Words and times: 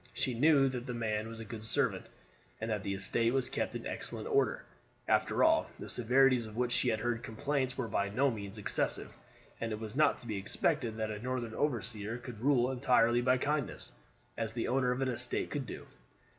She 0.15 0.33
knew 0.33 0.67
that 0.69 0.87
the 0.87 0.95
man 0.95 1.27
was 1.27 1.39
a 1.39 1.45
good 1.45 1.63
servant, 1.63 2.07
and 2.59 2.71
that 2.71 2.81
the 2.81 2.95
estate 2.95 3.35
was 3.35 3.51
kept 3.51 3.75
in 3.75 3.85
excellent 3.85 4.27
order. 4.27 4.63
After 5.07 5.43
all, 5.43 5.69
the 5.77 5.87
severities 5.89 6.47
of 6.47 6.57
which 6.57 6.71
she 6.71 6.89
had 6.89 6.99
heard 7.01 7.21
complaints 7.21 7.77
were 7.77 7.87
by 7.87 8.09
no 8.09 8.31
means 8.31 8.57
excessive; 8.57 9.13
and 9.59 9.71
it 9.71 9.79
was 9.79 9.95
not 9.95 10.17
to 10.17 10.25
be 10.27 10.37
expected 10.37 10.97
that 10.97 11.11
a 11.11 11.19
Northern 11.21 11.53
overseer 11.53 12.17
could 12.17 12.39
rule 12.39 12.71
entirely 12.71 13.21
by 13.21 13.37
kindness, 13.37 13.91
as 14.35 14.53
the 14.53 14.69
owner 14.69 14.89
of 14.91 15.01
an 15.01 15.07
estate 15.09 15.51
could 15.51 15.67
do. 15.67 15.85